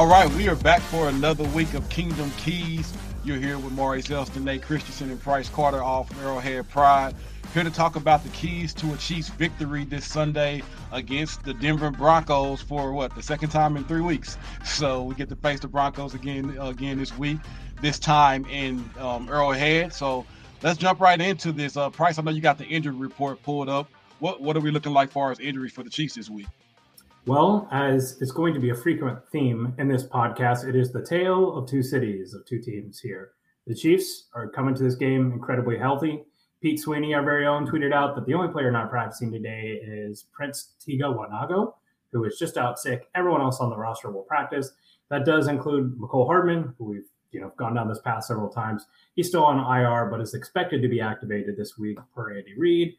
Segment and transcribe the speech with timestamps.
[0.00, 2.90] All right, we are back for another week of Kingdom Keys.
[3.22, 7.14] You're here with Maurice Elston, Nate Christensen, and Price Carter off Arrowhead Pride.
[7.52, 11.90] Here to talk about the keys to a Chiefs victory this Sunday against the Denver
[11.90, 14.38] Broncos for what the second time in three weeks.
[14.64, 17.36] So we get to face the Broncos again again this week.
[17.82, 19.92] This time in um, Arrowhead.
[19.92, 20.24] So
[20.62, 21.76] let's jump right into this.
[21.76, 23.90] Uh, Price, I know you got the injury report pulled up.
[24.18, 26.46] What what are we looking like far as injuries for the Chiefs this week?
[27.30, 31.00] Well, as is going to be a frequent theme in this podcast, it is the
[31.00, 33.34] tale of two cities, of two teams here.
[33.68, 36.24] The Chiefs are coming to this game incredibly healthy.
[36.60, 40.26] Pete Sweeney, our very own, tweeted out that the only player not practicing today is
[40.32, 41.74] Prince Tega Wanogho,
[42.10, 43.08] who is just out sick.
[43.14, 44.72] Everyone else on the roster will practice.
[45.08, 48.86] That does include Mecole Hardman, who we've you know gone down this path several times.
[49.14, 52.96] He's still on IR, but is expected to be activated this week per Andy Reid.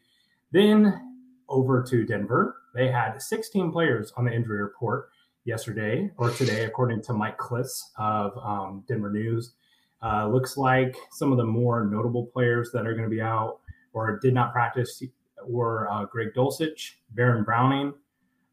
[0.52, 1.18] Then
[1.50, 2.61] over to Denver.
[2.74, 5.10] They had 16 players on the injury report
[5.44, 9.54] yesterday or today, according to Mike Klis of um, Denver News.
[10.02, 13.60] Uh, looks like some of the more notable players that are going to be out
[13.92, 15.02] or did not practice
[15.46, 17.92] were uh, Greg Dulcich, Baron Browning,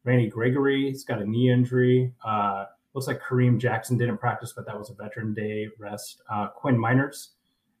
[0.04, 0.88] Randy Gregory.
[0.88, 2.12] He's got a knee injury.
[2.24, 6.22] Uh, looks like Kareem Jackson didn't practice, but that was a Veteran Day rest.
[6.30, 7.28] Uh, Quinn Meinerz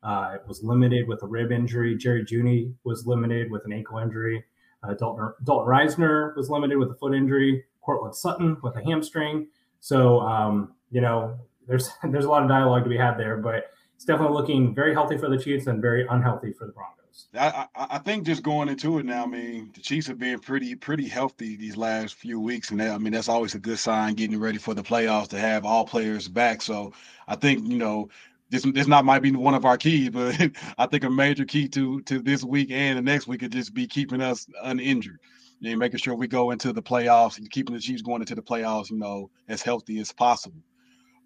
[0.02, 1.96] uh, was limited with a rib injury.
[1.96, 4.44] Jerry Jeudy was limited with an ankle injury.
[4.82, 7.64] Uh, Dalton, Dalton Risner was limited with a foot injury.
[7.82, 9.48] Courtland Sutton with a hamstring.
[9.80, 13.70] So um, you know, there's there's a lot of dialogue to be had there, but
[13.94, 16.96] it's definitely looking very healthy for the Chiefs and very unhealthy for the Broncos.
[17.34, 20.38] I, I, I think just going into it now, I mean, the Chiefs have been
[20.38, 23.78] pretty pretty healthy these last few weeks, and that, I mean that's always a good
[23.78, 26.62] sign getting ready for the playoffs to have all players back.
[26.62, 26.92] So
[27.28, 28.08] I think you know
[28.50, 30.36] this this not might be one of our keys, but
[30.78, 33.72] I think a major key to to this week and the next week could just
[33.72, 35.18] be keeping us uninjured.
[35.60, 38.34] You know, making sure we go into the playoffs and keeping the Chiefs going into
[38.34, 40.62] the playoffs, you know, as healthy as possible.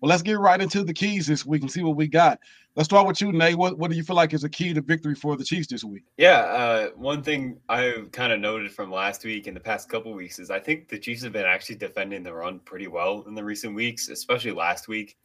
[0.00, 2.38] Well, let's get right into the keys this week and see what we got.
[2.76, 3.56] Let's start with you, Nate.
[3.56, 5.84] What, what do you feel like is a key to victory for the Chiefs this
[5.84, 6.02] week?
[6.18, 10.12] Yeah, uh, one thing I've kind of noted from last week and the past couple
[10.12, 13.34] weeks is I think the Chiefs have been actually defending the run pretty well in
[13.34, 15.16] the recent weeks, especially last week.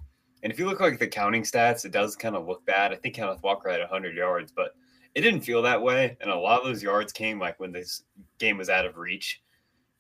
[0.44, 2.92] And if you look like the counting stats, it does kind of look bad.
[2.92, 4.76] I think Kenneth Walker had 100 yards, but
[5.16, 6.18] it didn't feel that way.
[6.22, 8.04] And a lot of those yards came like when this
[8.38, 9.42] game was out of reach.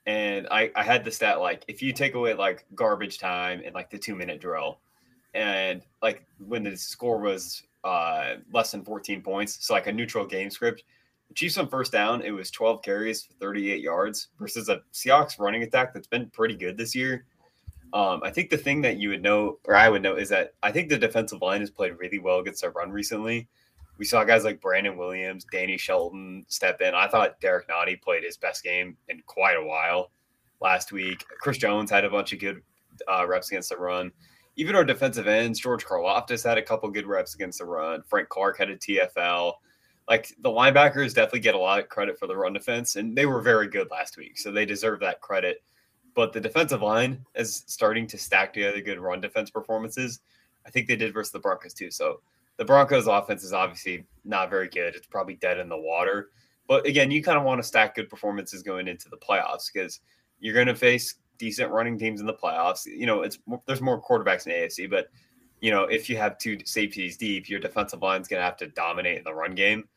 [0.05, 3.75] And I, I had the stat like if you take away like garbage time and
[3.75, 4.79] like the two minute drill,
[5.33, 10.25] and like when the score was uh, less than 14 points, so like a neutral
[10.25, 10.83] game script,
[11.35, 15.61] Chiefs on first down, it was 12 carries for 38 yards versus a Seahawks running
[15.61, 17.25] attack that's been pretty good this year.
[17.93, 20.53] Um, I think the thing that you would know, or I would know, is that
[20.61, 23.47] I think the defensive line has played really well against our run recently.
[23.97, 26.93] We saw guys like Brandon Williams, Danny Shelton step in.
[26.93, 30.11] I thought Derek Nnadi played his best game in quite a while
[30.61, 31.25] last week.
[31.41, 32.61] Chris Jones had a bunch of good
[33.11, 34.11] uh, reps against the run.
[34.55, 38.03] Even our defensive ends, George Karlaftis had a couple good reps against the run.
[38.07, 39.53] Frank Clark had a TFL.
[40.07, 43.25] Like the linebackers definitely get a lot of credit for the run defense, and they
[43.25, 45.61] were very good last week, so they deserve that credit
[46.19, 50.19] but the defensive line is starting to stack together good run defense performances.
[50.67, 51.89] I think they did versus the Broncos too.
[51.91, 52.19] So
[52.57, 54.95] the Broncos offense is obviously not very good.
[54.95, 56.31] It's probably dead in the water.
[56.67, 60.01] But again, you kind of want to stack good performances going into the playoffs because
[60.41, 62.85] you're going to face decent running teams in the playoffs.
[62.85, 65.07] You know, it's there's more quarterbacks in AFC, but
[65.61, 68.67] you know, if you have two safeties deep, your defensive line's going to have to
[68.67, 69.87] dominate in the run game.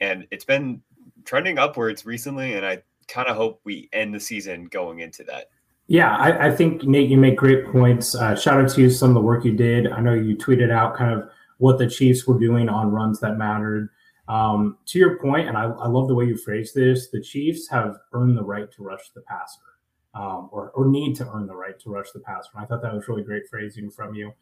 [0.00, 0.82] And it's been
[1.24, 5.50] trending upwards recently, and I kind of hope we end the season going into that.
[5.88, 8.14] Yeah, I, I think Nate, you make great points.
[8.14, 9.90] Uh, shout out to you some of the work you did.
[9.90, 13.38] I know you tweeted out kind of what the Chiefs were doing on runs that
[13.38, 13.88] mattered.
[14.28, 17.66] Um, to your point, and I, I, love the way you phrased this, the Chiefs
[17.70, 19.62] have earned the right to rush the passer,
[20.12, 22.50] um, or, or need to earn the right to rush the passer.
[22.54, 24.32] And I thought that was really great phrasing from you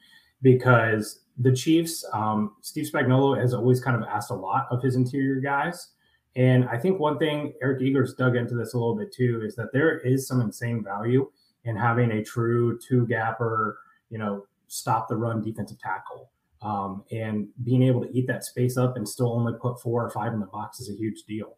[0.43, 4.97] because the Chiefs, um, Steve Spagnuolo has always kind of asked a lot of his
[4.97, 5.91] interior guys.
[6.37, 9.57] And I think one thing Eric Eager's dug into this a little bit too is
[9.57, 11.31] that there is some insane value
[11.65, 13.79] in having a true two gapper,
[14.11, 16.31] you know, stop the run defensive tackle.
[16.61, 20.11] Um, and being able to eat that space up and still only put four or
[20.11, 21.57] five in the box is a huge deal.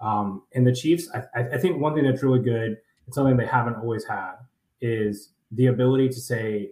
[0.00, 3.46] Um, and the Chiefs, I, I, think one thing that's really good and something they
[3.46, 4.34] haven't always had
[4.80, 6.70] is the ability to say,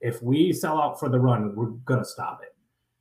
[0.00, 2.54] if we sell out for the run, we're going to stop it.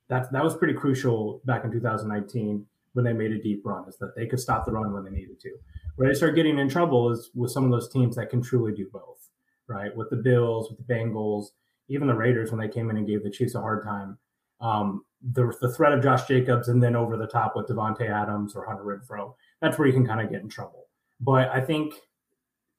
[0.08, 2.66] That, that was pretty crucial back in 2019
[2.98, 5.12] when they made a deep run, is that they could stop the run when they
[5.12, 5.52] needed to.
[5.96, 8.74] Where they start getting in trouble is with some of those teams that can truly
[8.74, 9.30] do both,
[9.68, 9.96] right?
[9.96, 11.50] With the Bills, with the Bengals,
[11.90, 14.18] even the Raiders when they came in and gave the Chiefs a hard time.
[14.60, 18.56] Um, the, the threat of Josh Jacobs and then over the top with Davante Adams
[18.56, 20.88] or Hunter Renfrow, that's where you can kind of get in trouble.
[21.20, 21.94] But I think,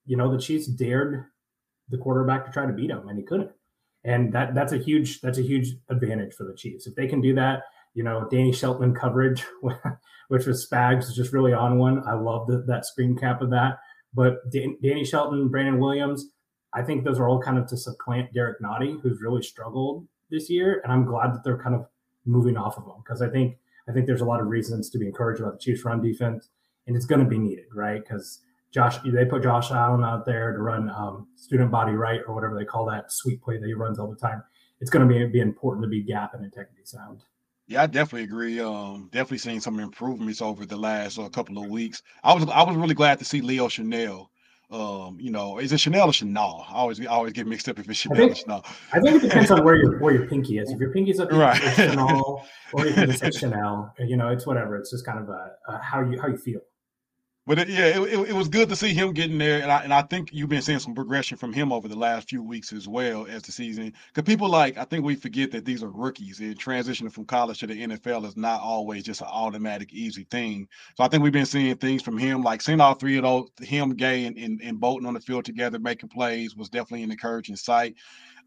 [0.05, 1.27] you know, the Chiefs dared
[1.89, 3.53] the quarterback to try to beat him and he couldn't.
[4.03, 6.87] And that that's a huge that's a huge advantage for the Chiefs.
[6.89, 7.63] If they can do that,
[7.99, 9.45] you know, Danny Shelton coverage,
[10.29, 12.07] which was Spags, just really on one.
[12.07, 13.81] I love that screen cap of that.
[14.15, 16.29] But Danny Shelton, Brandon Williams,
[16.73, 20.49] I think those are all kind of to supplant Derek Nnadi, who's really struggled this
[20.49, 21.87] year, and I'm glad that they're kind of
[22.25, 23.57] moving off of him because I think
[23.89, 26.51] I think there's a lot of reasons to be encouraged about the Chiefs' run defense,
[26.87, 28.01] and it's going to be needed, right?
[28.01, 28.43] Because
[28.73, 32.57] Josh, they put Josh Allen out there to run um, student body right or whatever
[32.57, 34.45] they call that sweep play that he runs all the time.
[34.81, 37.25] It's going to be be important to be gap and integrity sound.
[37.69, 38.61] Yeah, I definitely agree.
[38.61, 42.03] Um, definitely seeing some improvements over the last uh, couple of weeks.
[42.25, 44.29] I was I was really glad to see Leo Chenal.
[44.71, 46.67] um, you know, is it Chanel or Chanel?
[46.69, 48.65] I always I always get mixed up if it's Chanel think, or Chanel.
[48.95, 50.71] I think it depends on where your where your pinky is.
[50.71, 51.61] If your pinky's up, right.
[51.75, 54.77] Chanel, or if it's Chanel, you know, it's whatever.
[54.77, 56.61] It's just kind of a, a how you how you feel.
[57.49, 59.79] But it, yeah, it, it, it, was good to see him getting there, and I
[59.79, 62.75] and I think you've been seeing some progression from him over the last few weeks
[62.75, 63.95] as well as the season.
[64.09, 67.61] Because people like I think we forget that these are rookies, and transitioning from college
[67.61, 70.69] to the NFL is not always just an automatic easy thing.
[70.95, 73.49] So I think we've been seeing things from him, like seeing all three of those,
[73.63, 77.13] him, Gay, and, and, and Bolton on the field together making plays was definitely an
[77.13, 77.95] encouraging sight.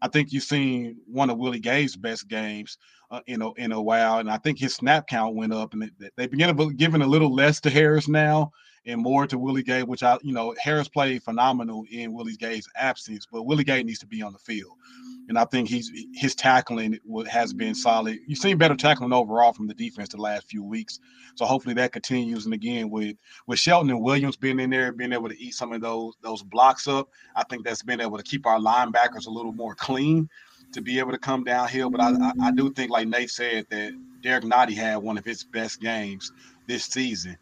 [0.00, 2.78] I think you've seen one of Willie Gay's best games
[3.10, 5.90] uh, in a in a while, and I think his snap count went up, and
[5.98, 8.52] they, they begin to giving a little less to Harris now
[8.86, 12.68] and more to Willie Gay, which I, you know, Harris played phenomenal in Willie Gay's
[12.74, 14.72] absence, but Willie Gay needs to be on the field.
[15.28, 16.98] And I think he's his tackling
[17.30, 18.18] has been solid.
[18.26, 20.98] You've seen better tackling overall from the defense the last few weeks,
[21.36, 22.44] so hopefully that continues.
[22.44, 25.72] And again, with with Shelton and Williams being in there, being able to eat some
[25.72, 29.30] of those those blocks up, I think that's been able to keep our linebackers a
[29.30, 30.28] little more clean
[30.72, 31.88] to be able to come downhill.
[31.88, 33.92] But I, I, I do think, like Nate said, that
[34.22, 36.32] Derek Nnadi had one of his best games
[36.66, 37.36] this season.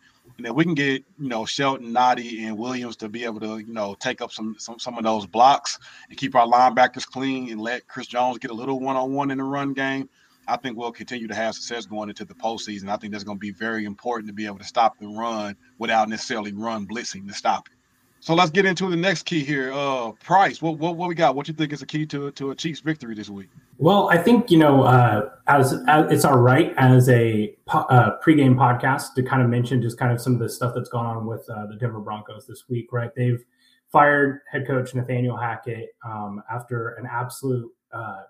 [0.45, 3.73] And we can get, you know, Shelton, Nnadi, and Williams to be able to, you
[3.73, 5.79] know, take up some some some of those blocks
[6.09, 9.45] and keep our linebackers clean and let Chris Jones get a little one-on-one in the
[9.45, 10.09] run game,
[10.49, 12.89] I think we'll continue to have success going into the postseason.
[12.89, 15.57] I think that's going to be very important to be able to stop the run
[15.79, 17.80] without necessarily run blitzing to stop it.
[18.23, 19.73] So let's get into the next key here.
[19.73, 21.35] Uh, Price, what, what what we got?
[21.35, 23.49] What you think is the key to to a Chiefs victory this week?
[23.79, 28.57] Well, I think you know, uh, as, as, it's our right as a uh, pregame
[28.57, 31.27] podcast to kind of mention just kind of some of the stuff that's gone on
[31.27, 32.93] with uh, the Denver Broncos this week.
[32.93, 33.43] Right, they've
[33.91, 38.23] fired head coach Nathaniel Hackett um, after an absolute uh,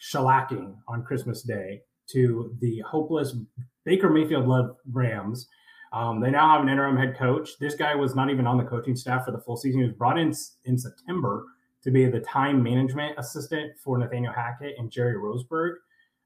[0.00, 3.36] shellacking on Christmas Day to the hopeless
[3.84, 5.46] Baker Mayfield led Rams
[5.92, 7.58] um, they now have an interim head coach.
[7.58, 9.80] This guy was not even on the coaching staff for the full season.
[9.80, 10.32] He was brought in
[10.64, 11.44] in September
[11.82, 15.74] to be the time management assistant for Nathaniel Hackett and Jerry Rosburg.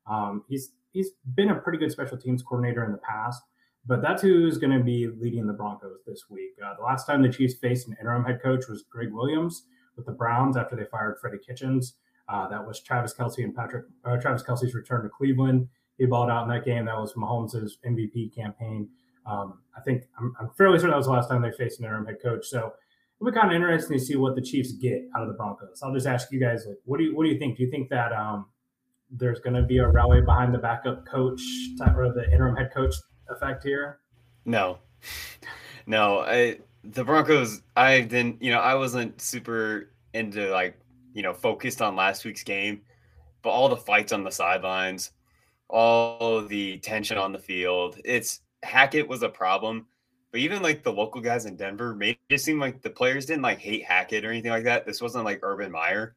[0.06, 3.42] Um, he's he's been a pretty good special teams coordinator in the past,
[3.86, 6.52] but that's who's going to be leading the Broncos this week.
[6.64, 9.64] Uh, the last time the Chiefs faced an interim head coach was Gregg Williams
[9.96, 11.94] with the Browns after they fired Freddie Kitchens.
[12.28, 15.68] Uh, that was Travis Kelce and Patrick uh, Travis Kelce's return to Cleveland.
[15.98, 16.86] He balled out in that game.
[16.86, 18.88] That was Mahomes' MVP campaign.
[19.26, 21.86] Um, I think I'm, I'm, fairly certain that was the last time they faced an
[21.86, 22.46] interim head coach.
[22.46, 22.72] So
[23.20, 25.80] it'll be kind of interesting to see what the Chiefs get out of the Broncos.
[25.82, 27.56] I'll just ask you guys, like, what do you what do you think?
[27.56, 28.46] Do you think that um,
[29.10, 31.40] there's going to be a rally behind the backup coach
[31.78, 32.94] type, or the interim head coach
[33.28, 34.00] effect here?
[34.44, 34.78] No,
[35.86, 36.20] no.
[36.20, 38.42] I, the Broncos, I didn't.
[38.42, 40.78] You know, I wasn't super into like
[41.12, 42.80] you know focused on last week's game,
[43.42, 45.10] but all the fights on the sidelines,
[45.68, 49.86] all the tension on the field, it's Hackett was a problem,
[50.32, 53.42] but even like the local guys in Denver made it seem like the players didn't
[53.42, 54.86] like hate Hackett or anything like that.
[54.86, 56.14] This wasn't like Urban Meyer.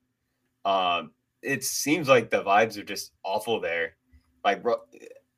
[0.65, 3.95] Um, it seems like the vibes are just awful there.
[4.45, 4.63] Like,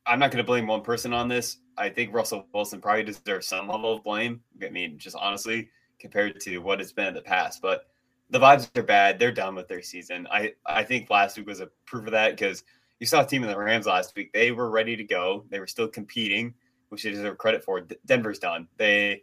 [0.05, 1.57] I'm not going to blame one person on this.
[1.77, 4.41] I think Russell Wilson probably deserves some level of blame.
[4.63, 5.69] I mean, just honestly,
[5.99, 7.61] compared to what it's been in the past.
[7.61, 7.87] But
[8.29, 9.19] the vibes are bad.
[9.19, 10.27] They're done with their season.
[10.31, 12.63] I, I think last week was a proof of that because
[12.99, 14.31] you saw a team in the Rams last week.
[14.33, 15.45] They were ready to go.
[15.49, 16.53] They were still competing,
[16.89, 17.81] which they deserve credit for.
[18.05, 18.67] Denver's done.
[18.77, 19.21] They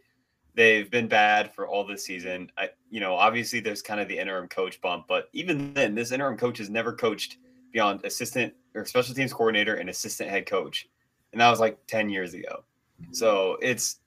[0.55, 2.51] they've been bad for all this season.
[2.57, 6.11] I, you know, obviously there's kind of the interim coach bump, but even then, this
[6.11, 7.37] interim coach has never coached
[7.71, 10.87] beyond assistant or special teams coordinator and assistant head coach,
[11.31, 12.63] and that was like ten years ago.
[13.11, 13.99] So it's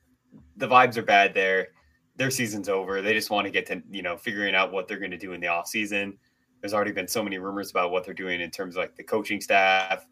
[0.56, 1.68] the vibes are bad there.
[2.16, 3.02] Their season's over.
[3.02, 5.32] They just want to get to you know figuring out what they're going to do
[5.32, 6.16] in the off season.
[6.60, 9.02] There's already been so many rumors about what they're doing in terms of like the
[9.02, 10.06] coaching staff.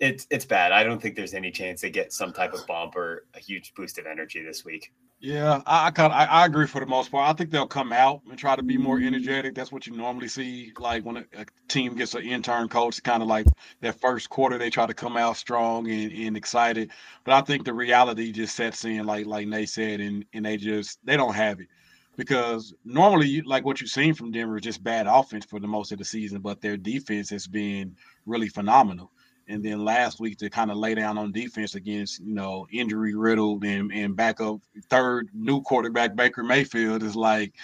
[0.00, 0.72] It's it's bad.
[0.72, 3.74] I don't think there's any chance they get some type of bump or a huge
[3.74, 4.92] boost of energy this week.
[5.20, 7.28] Yeah, I, I kind I, I, agree for the most part.
[7.28, 9.54] I think they'll come out and try to be more energetic.
[9.54, 10.72] That's what you normally see.
[10.78, 13.46] Like when a, a team gets an intern coach, kind of like
[13.80, 16.90] that first quarter, they try to come out strong and, and excited.
[17.24, 20.58] But I think the reality just sets in, like like Nate said, and and they
[20.58, 21.68] just they don't have it
[22.16, 25.92] because normally, like what you've seen from Denver, is just bad offense for the most
[25.92, 27.96] of the season, but their defense has been
[28.26, 29.10] really phenomenal
[29.48, 33.14] and then last week to kind of lay down on defense against you know injury
[33.14, 34.58] riddled and and backup
[34.88, 37.54] third new quarterback Baker Mayfield is like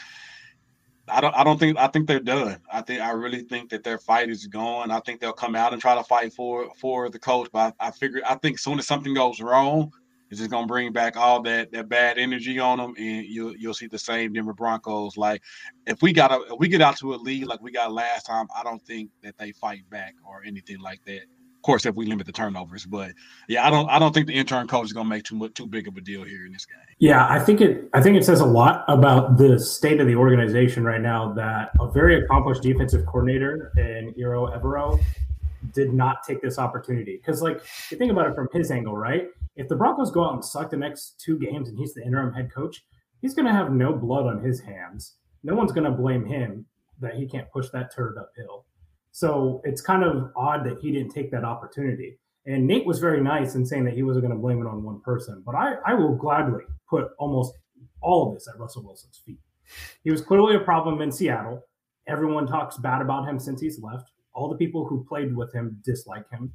[1.08, 2.60] I don't I don't think I think they're done.
[2.72, 4.90] I think I really think that their fight is gone.
[4.90, 7.88] I think they'll come out and try to fight for for the coach, but I,
[7.88, 9.92] I figure I think soon as something goes wrong,
[10.30, 13.74] it's just gonna bring back all that that bad energy on them, and you'll you'll
[13.74, 15.16] see the same Denver Broncos.
[15.16, 15.42] Like
[15.86, 18.26] if we got a if we get out to a lead like we got last
[18.26, 21.22] time, I don't think that they fight back or anything like that.
[21.60, 23.12] Of course, if we limit the turnovers, but
[23.46, 25.52] yeah, I don't I don't think the intern coach is going to make too much
[25.52, 26.78] too big of a deal here in this game.
[27.00, 30.14] Yeah, I think it I think it says a lot about the state of the
[30.14, 34.98] organization right now that a very accomplished defensive coordinator in Ejiro Evero
[35.74, 39.28] did not take this opportunity because like you think about it from his angle, right?
[39.56, 42.32] If the Broncos go out and suck the next two games and he's the interim
[42.32, 42.82] head coach,
[43.20, 45.16] he's going to have no blood on his hands.
[45.42, 46.64] No one's going to blame him
[47.00, 48.64] that he can't push that turd uphill.
[49.12, 52.18] So it's kind of odd that he didn't take that opportunity.
[52.46, 54.82] And Nate was very nice in saying that he wasn't going to blame it on
[54.82, 55.42] one person.
[55.44, 57.54] But I, I will gladly put almost
[58.00, 59.38] all of this at Russell Wilson's feet.
[60.02, 61.62] He was clearly a problem in Seattle.
[62.06, 64.10] Everyone talks bad about him since he's left.
[64.32, 66.52] All the people who played with him dislike him.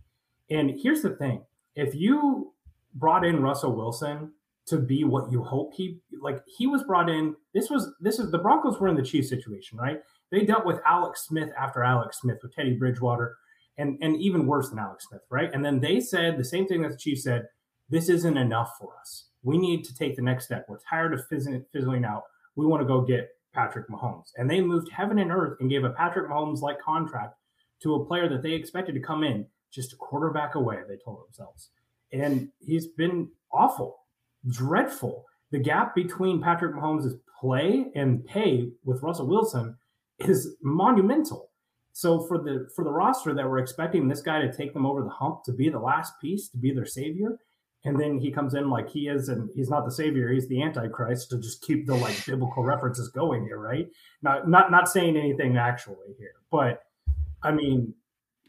[0.49, 1.43] And here's the thing
[1.75, 2.53] if you
[2.95, 4.31] brought in Russell Wilson
[4.67, 8.31] to be what you hope he like he was brought in this was this is
[8.31, 9.99] the broncos were in the chiefs situation right
[10.31, 13.37] they dealt with Alex Smith after Alex Smith with Teddy Bridgewater,
[13.77, 15.49] and and even worse than Alex Smith, right?
[15.53, 17.47] And then they said the same thing that the Chiefs said:
[17.89, 19.29] this isn't enough for us.
[19.43, 20.65] We need to take the next step.
[20.67, 22.23] We're tired of fizzling, fizzling out.
[22.55, 24.31] We want to go get Patrick Mahomes.
[24.37, 27.35] And they moved heaven and earth and gave a Patrick Mahomes like contract
[27.83, 31.25] to a player that they expected to come in just a quarterback away, they told
[31.25, 31.69] themselves.
[32.11, 33.97] And he's been awful,
[34.47, 35.25] dreadful.
[35.51, 39.75] The gap between Patrick Mahomes' play and pay with Russell Wilson
[40.19, 41.51] is monumental.
[41.93, 45.01] So for the for the roster that we're expecting this guy to take them over
[45.01, 47.39] the hump to be the last piece, to be their savior,
[47.85, 50.61] and then he comes in like he is, and he's not the savior, he's the
[50.61, 53.87] antichrist to just keep the like biblical references going here, right?
[54.21, 56.83] Not not not saying anything actually here, but
[57.43, 57.93] I mean,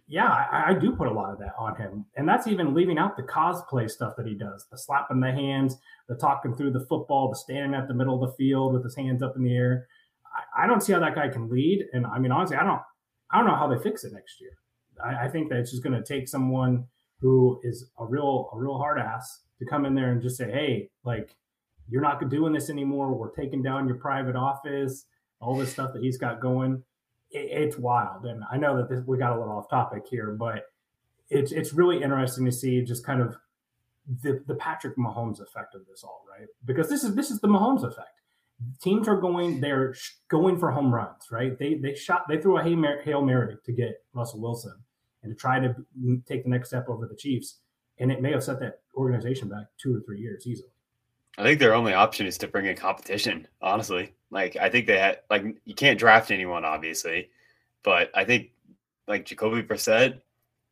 [0.09, 2.99] yeah, I, I do put a lot of that on him, and that's even leaving
[2.99, 5.77] out the cosplay stuff that he does, the slapping the hands,
[6.09, 8.97] the talking through the football, the standing at the middle of the field with his
[8.97, 9.87] hands up in the air.
[10.57, 11.87] I, don't see how that guy can lead.
[11.93, 12.81] And I mean, honestly, I don't,
[13.31, 14.53] I don't know how they fix it next year.
[15.05, 16.87] I, I think that it's just going to take someone
[17.21, 20.51] who is a real, a real hard ass to come in there and just say,
[20.51, 21.35] hey, like,
[21.89, 23.15] you're not doing this anymore.
[23.15, 25.07] We're taking down your private office,
[25.41, 26.83] all this stuff that he's got going.
[27.31, 28.27] It, it's wild.
[28.27, 30.65] And I know that this, we got a little off topic here, but
[31.29, 33.37] it's it's really interesting to see just kind of
[34.23, 36.49] the the Patrick Mahomes effect of this all, right?
[36.65, 38.21] Because this is this is the Mahomes effect
[38.81, 39.95] teams are going they're
[40.29, 41.59] going for home runs right?
[41.59, 44.75] They they shot they threw a hail mary to get russell wilson
[45.23, 45.75] and to try to
[46.27, 47.59] take the next step over the chiefs
[47.99, 50.69] and it may have set that organization back two or three years easily.
[51.39, 54.13] I think their only option is to bring in competition honestly.
[54.31, 57.31] Like i think they had like you can't draft anyone obviously
[57.85, 58.51] but i think
[59.07, 60.21] like jacoby brissett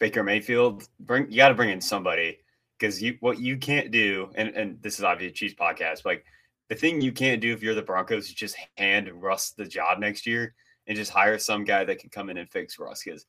[0.01, 2.41] baker mayfield bring you got to bring in somebody
[2.77, 6.25] because you what you can't do and and this is obviously a chiefs podcast like
[6.69, 9.99] the thing you can't do if you're the Broncos is just hand Russ the job
[9.99, 10.55] next year
[10.87, 13.03] and just hire some guy that can come in and fix Russ.
[13.05, 13.27] Because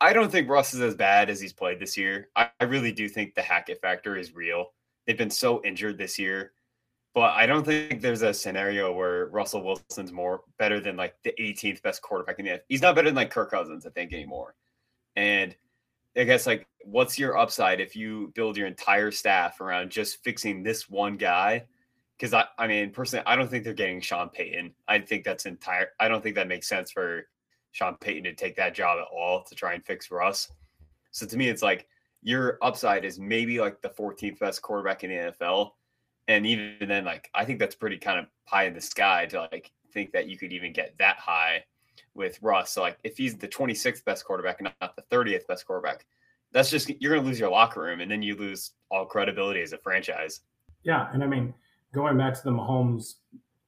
[0.00, 2.28] I don't think Russ is as bad as he's played this year.
[2.36, 4.72] I, I really do think the Hackett factor is real.
[5.06, 6.52] They've been so injured this year.
[7.14, 11.32] but I don't think there's a scenario where Russell Wilson's more better than like the
[11.40, 12.60] 18th best quarterback in the.
[12.68, 14.54] He's not better than like Kirk Cousins, I think, anymore.
[15.16, 15.56] And
[16.16, 20.62] I guess like, what's your upside if you build your entire staff around just fixing
[20.62, 21.64] this one guy?
[22.18, 24.72] Because I, I mean, personally, I don't think they're getting Sean Payton.
[24.88, 25.88] I think that's entire.
[26.00, 27.28] I don't think that makes sense for
[27.72, 30.50] Sean Payton to take that job at all to try and fix Russ.
[31.10, 31.86] So to me, it's like
[32.22, 35.72] your upside is maybe like the 14th best quarterback in the NFL
[36.28, 39.48] and even then, like I think that's pretty kind of high in the sky to
[39.52, 41.64] like think that you could even get that high
[42.14, 42.72] with Russ.
[42.72, 46.06] So like if he's the 26th best quarterback and not the 30th best quarterback,
[46.52, 49.60] that's just you're going to lose your locker room and then you lose all credibility
[49.60, 50.40] as a franchise.
[50.82, 51.54] Yeah, and I mean
[51.96, 53.14] going back to the Mahomes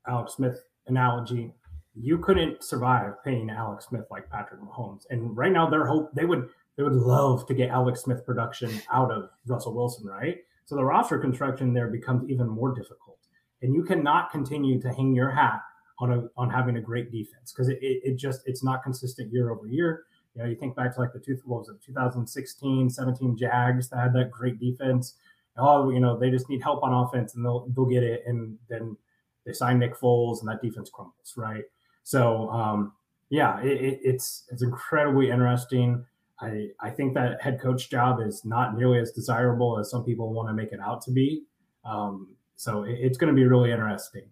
[0.07, 1.51] Alex Smith analogy,
[1.95, 5.07] you couldn't survive paying Alex Smith like Patrick Mahomes.
[5.11, 8.71] And right now they're hope they would they would love to get Alex Smith production
[8.93, 10.39] out of Russell Wilson, right?
[10.67, 13.19] So the roster construction there becomes even more difficult.
[13.63, 15.61] And you cannot continue to hang your hat
[15.99, 19.33] on a, on having a great defense because it, it, it, just it's not consistent
[19.33, 20.05] year over year.
[20.35, 23.89] You know, you think back to like the two what was it, 2016, 17 Jags
[23.89, 25.15] that had that great defense.
[25.59, 28.23] Oh, you know, they just need help on offense and they'll they'll get it.
[28.27, 28.97] And then
[29.45, 31.65] they sign Nick Foles and that defense crumbles, right?
[32.03, 32.93] So um,
[33.31, 36.05] yeah, it, it's it's incredibly interesting.
[36.41, 40.33] I, I think that head coach job is not nearly as desirable as some people
[40.33, 41.43] want to make it out to be.
[41.85, 44.25] Um, so it, it's going to be really interesting.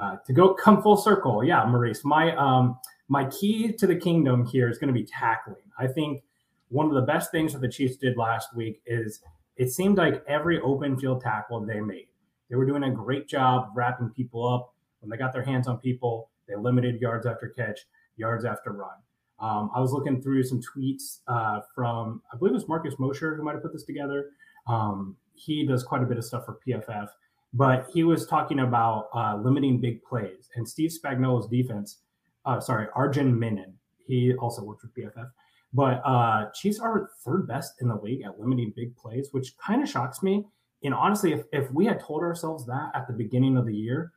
[0.00, 4.46] Uh, to go come full circle, yeah, Maurice, my um, my key to the kingdom
[4.46, 5.56] here is going to be tackling.
[5.78, 6.22] I think
[6.68, 9.20] one of the best things that the Chiefs did last week is
[9.56, 12.08] it seemed like every open field tackle they made,
[12.48, 14.74] they were doing a great job wrapping people up.
[15.00, 17.80] When they got their hands on people, they limited yards after catch,
[18.16, 18.96] yards after run.
[19.38, 23.34] Um, I was looking through some tweets uh, from, I believe it was Marcus Mosher
[23.34, 24.30] who might have put this together.
[24.66, 27.08] Um, he does quite a bit of stuff for PFF,
[27.54, 30.50] but he was talking about uh, limiting big plays.
[30.56, 31.98] And Steve Spagnuolo's defense,
[32.44, 33.74] uh, sorry, Arjun Menon,
[34.06, 35.30] he also worked with PFF.
[35.72, 39.82] But uh, Chiefs are third best in the league at limiting big plays, which kind
[39.82, 40.44] of shocks me.
[40.82, 44.12] And honestly, if, if we had told ourselves that at the beginning of the year,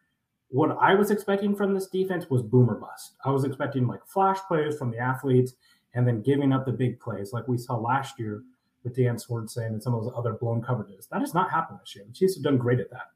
[0.50, 3.16] what I was expecting from this defense was boomer bust.
[3.26, 5.54] I was expecting like flash plays from the athletes
[5.96, 8.44] and then giving up the big plays like we saw last year
[8.84, 11.08] with Dan Sorensen and some of those other blown coverages.
[11.10, 12.06] That has not happened this year.
[12.08, 13.12] The Chiefs have done great at that.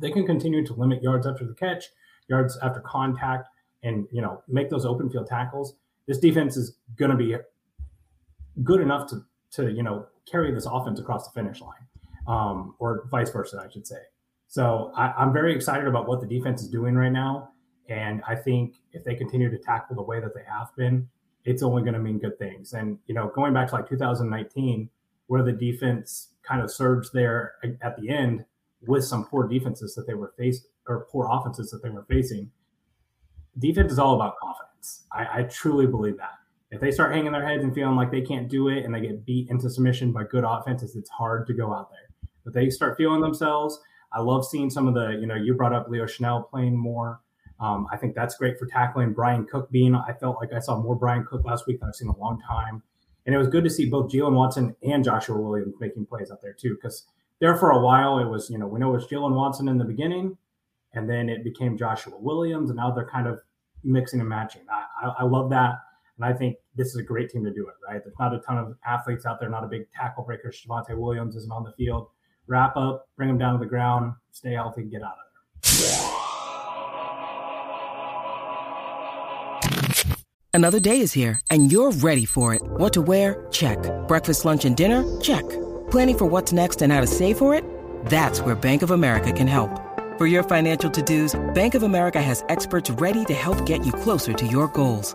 [0.00, 1.86] They can continue to limit yards after the catch,
[2.28, 3.48] yards after contact,
[3.82, 5.74] and you know make those open field tackles.
[6.06, 7.36] This defense is going to be
[8.62, 11.86] good enough to to you know carry this offense across the finish line,
[12.26, 14.00] um, or vice versa, I should say.
[14.50, 17.50] So I, I'm very excited about what the defense is doing right now.
[17.88, 21.08] And I think if they continue to tackle the way that they have been,
[21.44, 22.72] it's only going to mean good things.
[22.72, 24.90] And, you know, going back to like 2019,
[25.28, 28.44] where the defense kind of surged there at the end
[28.86, 32.50] with some poor defenses that they were faced or poor offenses that they were facing,
[33.58, 35.04] defense is all about confidence.
[35.12, 36.39] I, I truly believe that.
[36.70, 39.00] If they start hanging their heads and feeling like they can't do it and they
[39.00, 42.30] get beat into submission by good offenses, it's hard to go out there.
[42.44, 43.80] But they start feeling themselves
[44.12, 47.20] I love seeing some of the, you know, you brought up Leo Chenal playing more.
[47.60, 49.12] Um, I think that's great for tackling.
[49.12, 51.94] Brian Cook being, I felt like I saw more Brian Cook last week than I've
[51.94, 52.82] seen in a long time.
[53.26, 56.40] And it was good to see both Jaylen Watson and Joshua Williams making plays out
[56.42, 57.04] there too, because
[57.38, 59.78] there for a while it was, you know, we know it was Jaylen Watson in
[59.78, 60.38] the beginning,
[60.94, 63.40] and then it became Joshua Williams, and now they're kind of
[63.84, 64.62] mixing and matching.
[64.70, 65.74] I, I, I love that.
[66.20, 68.02] And I think this is a great team to do it, right?
[68.04, 70.52] There's not a ton of athletes out there, not a big tackle breaker.
[70.52, 72.08] Javonte Williams isn't on the field
[72.46, 75.80] wrap up, bring them down to the ground, stay healthy, and get out of there.
[80.52, 82.62] Another day is here, and you're ready for it.
[82.62, 83.46] What to wear?
[83.50, 83.78] Check.
[84.08, 85.20] Breakfast, lunch, and dinner?
[85.20, 85.48] Check.
[85.90, 87.64] Planning for what's next and how to save for it?
[88.06, 89.70] That's where Bank of America can help.
[90.18, 94.32] For your financial to-dos, Bank of America has experts ready to help get you closer
[94.32, 95.14] to your goals.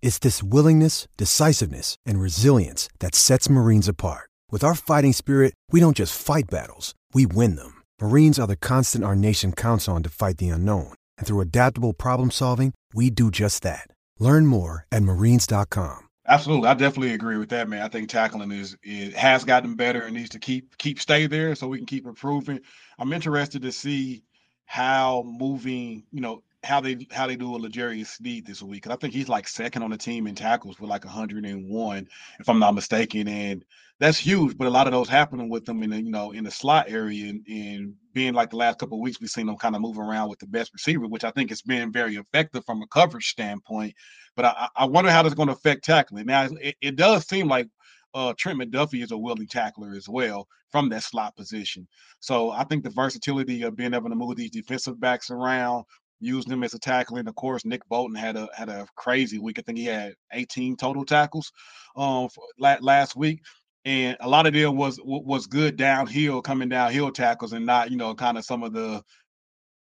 [0.00, 4.28] It's this willingness, decisiveness, and resilience that sets Marines apart.
[4.50, 7.82] With our fighting spirit, we don't just fight battles, we win them.
[8.00, 10.94] Marines are the constant our nation counts on to fight the unknown.
[11.16, 13.88] And through adaptable problem solving, we do just that.
[14.18, 16.08] Learn more at marines.com.
[16.28, 16.68] Absolutely.
[16.68, 17.82] I definitely agree with that, man.
[17.82, 21.54] I think tackling is it has gotten better and needs to keep keep stay there
[21.54, 22.60] so we can keep improving.
[22.98, 24.22] I'm interested to see
[24.66, 28.82] how moving, you know, how they how they do a L'Jarius Sneed this week.
[28.82, 32.08] Cause I think he's like second on the team in tackles with like 101,
[32.40, 33.28] if I'm not mistaken.
[33.28, 33.64] And
[34.00, 34.56] that's huge.
[34.56, 36.86] But a lot of those happening with them in the, you know, in the slot
[36.88, 39.82] area and, and being like the last couple of weeks, we've seen them kind of
[39.82, 42.86] move around with the best receiver, which I think has been very effective from a
[42.88, 43.94] coverage standpoint.
[44.34, 46.26] But I, I wonder how that's going to affect tackling.
[46.26, 47.68] Now it, it does seem like
[48.14, 51.86] uh, Trent McDuffie is a willing tackler as well from that slot position.
[52.20, 55.84] So I think the versatility of being able to move these defensive backs around,
[56.20, 57.20] using him as a tackler.
[57.20, 59.58] And of course, Nick Bolton had a had a crazy week.
[59.58, 61.52] I think he had 18 total tackles
[61.96, 62.28] um
[62.58, 63.40] last week.
[63.84, 67.96] And a lot of them was was good downhill, coming downhill tackles, and not you
[67.96, 69.02] know kind of some of the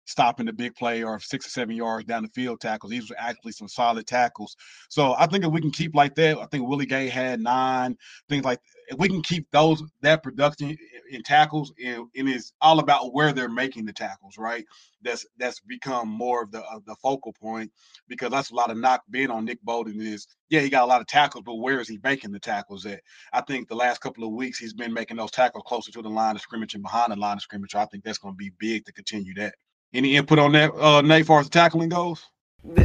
[0.08, 2.92] stopping the big play or six or seven yards down the field tackles.
[2.92, 4.56] These were actually some solid tackles.
[4.90, 7.96] So I think if we can keep like that, I think Willie Gay had nine
[8.30, 8.60] things like.
[8.90, 10.78] If we can keep those that production
[11.12, 14.66] in tackles, and, and it's all about where they're making the tackles, right?
[15.02, 17.72] That's that's become more of the of the focal point
[18.08, 20.88] because that's a lot of knock being on Nick Bolton is yeah he got a
[20.88, 23.02] lot of tackles, but where is he making the tackles at?
[23.34, 26.10] I think the last couple of weeks he's been making those tackles closer to the
[26.10, 27.76] line of scrimmage and behind the line of scrimmage.
[27.76, 29.56] I think that's going to be big to continue that.
[29.94, 32.26] Any input on that, uh, Nate, far as tackling goes?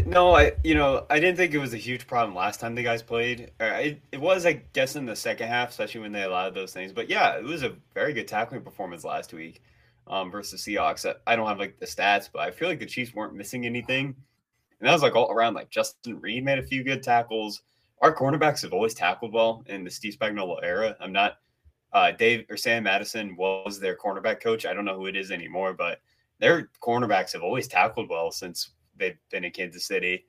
[0.06, 2.82] No, I you know I didn't think it was a huge problem last time the
[2.84, 3.50] guys played.
[3.58, 6.92] It, it was, I guess, in the second half, especially when they allowed those things.
[6.92, 9.60] But yeah, it was a very good tackling performance last week
[10.06, 11.04] um, versus Seahawks.
[11.08, 13.66] I, I don't have like the stats, but I feel like the Chiefs weren't missing
[13.66, 14.14] anything,
[14.78, 15.54] and that was like all around.
[15.54, 17.62] Like Justin Reid made a few good tackles.
[18.02, 20.96] Our cornerbacks have always tackled well in the Steve Spagnuolo era.
[21.00, 21.38] I'm not
[21.92, 24.64] uh, Dave or Sam Madison was their cornerback coach.
[24.64, 26.00] I don't know who it is anymore, but
[26.42, 30.26] their cornerbacks have always tackled well since they've been in Kansas City.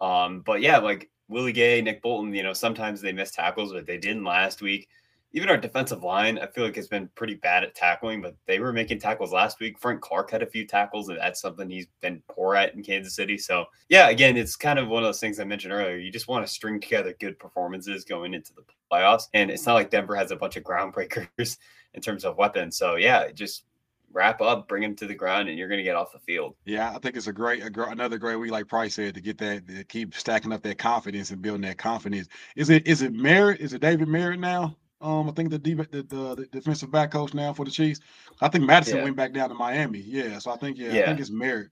[0.00, 3.84] Um, but yeah, like Willie Gay, Nick Bolton, you know, sometimes they miss tackles, but
[3.84, 4.88] they didn't last week.
[5.32, 8.60] Even our defensive line, I feel like has been pretty bad at tackling, but they
[8.60, 9.80] were making tackles last week.
[9.80, 13.16] Frank Clark had a few tackles, and that's something he's been poor at in Kansas
[13.16, 13.36] City.
[13.36, 15.96] So, yeah, again, it's kind of one of those things I mentioned earlier.
[15.96, 19.24] You just want to string together good performances going into the playoffs.
[19.34, 21.58] And it's not like Denver has a bunch of groundbreakers
[21.94, 22.78] in terms of weapons.
[22.78, 23.64] So, yeah, just
[24.12, 26.54] wrap up, bring him to the ground, and you're going to get off the field.
[26.64, 29.38] Yeah, I think it's a great, a, another great week, like Price said, to get
[29.38, 32.28] that, to keep stacking up that confidence and building that confidence.
[32.56, 33.60] Is it, is it Merritt?
[33.60, 34.76] Is it David Merritt now?
[35.00, 38.00] Um, I think the, the, the, the defensive back coach now for the Chiefs.
[38.40, 39.04] I think Madison yeah.
[39.04, 40.00] went back down to Miami.
[40.00, 41.02] Yeah, so I think yeah, yeah.
[41.02, 41.68] I think it's Merritt.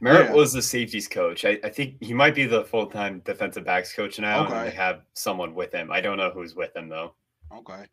[0.00, 0.34] Merritt yeah.
[0.34, 1.44] was the safeties coach.
[1.44, 4.44] I, I, think he might be the full time defensive backs coach now.
[4.44, 4.54] Okay.
[4.54, 5.90] And they have someone with him.
[5.90, 7.14] I don't know who's with him though.
[7.50, 7.84] Okay.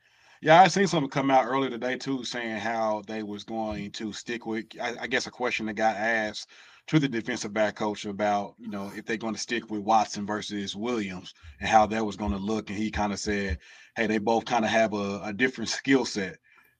[0.44, 4.12] Yeah, I seen something come out earlier today too, saying how they was going to
[4.12, 4.66] stick with.
[4.82, 6.50] I, I, guess a question that got asked
[6.88, 10.26] to the defensive back coach about, you know, if they're going to stick with Watson
[10.26, 13.58] versus Williams and how that was going to look, and he kind of said,
[13.96, 16.36] "Hey, they both kind of have a, a different skill set."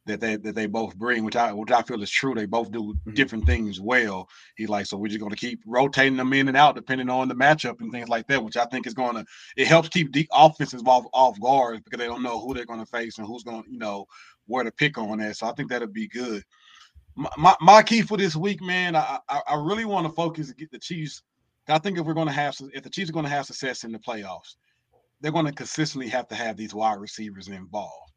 [0.06, 2.36] That they that they both bring, which I which I feel is true.
[2.36, 3.14] They both do mm-hmm.
[3.14, 4.28] different things well.
[4.58, 7.28] He's like, so we're just going to keep rotating them in and out depending on
[7.28, 10.12] the matchup and things like that, which I think is going to it helps keep
[10.12, 13.28] the offenses off off guards because they don't know who they're going to face and
[13.28, 14.06] who's going to you know
[14.48, 15.38] where to pick on that.
[15.38, 16.44] So I think that'll be good.
[17.16, 20.50] My, my, my key for this week, man, I I, I really want to focus
[20.50, 21.22] and get the Chiefs.
[21.70, 23.86] I think if we're going to have if the Chiefs are going to have success
[23.86, 24.56] in the playoffs,
[25.22, 28.13] they're going to consistently have to have these wide receivers involved.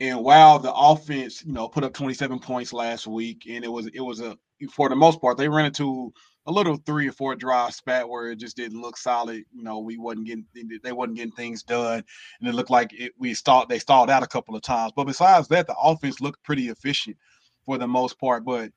[0.00, 3.86] And while the offense, you know, put up 27 points last week, and it was
[3.86, 4.36] it was a
[4.70, 6.12] for the most part they ran into
[6.46, 9.42] a little three or four drive spat where it just didn't look solid.
[9.52, 10.44] You know, we wasn't getting
[10.82, 12.04] they wasn't getting things done,
[12.40, 14.92] and it looked like it, we stalled they stalled out a couple of times.
[14.94, 17.16] But besides that, the offense looked pretty efficient
[17.64, 18.44] for the most part.
[18.44, 18.72] But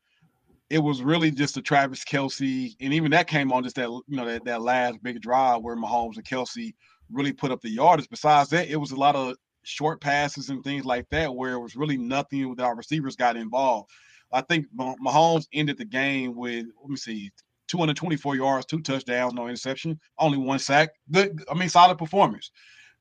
[0.70, 4.16] it was really just the Travis Kelce, and even that came on just that you
[4.16, 6.74] know that, that last big drive where Mahomes and Kelce
[7.10, 8.08] really put up the yardage.
[8.08, 11.60] Besides that, it was a lot of short passes and things like that, where it
[11.60, 13.90] was really nothing with our receivers got involved.
[14.32, 17.30] I think Mahomes ended the game with let me see,
[17.68, 20.90] 224 yards, two touchdowns, no interception, only one sack.
[21.10, 22.50] Good, I mean, solid performance.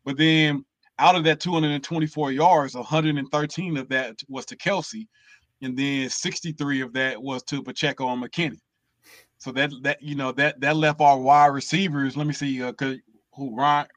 [0.06, 0.66] But then
[0.98, 5.08] out of that 224 yards, 113 of that was to Kelce,
[5.62, 8.60] and then 63 of that was to Pacheco and McKinnon.
[9.38, 12.18] So that that you know that that left our wide receivers.
[12.18, 12.74] Let me see, uh,
[13.34, 13.88] who Ryan,